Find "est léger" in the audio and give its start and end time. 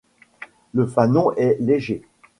1.33-2.01